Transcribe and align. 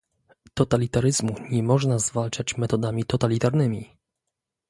Totalitaryzmu 0.53 1.35
nie 1.51 1.63
można 1.63 1.99
zwalczać 1.99 2.57
metodami 2.57 3.03
totalitarnymi 3.05 3.97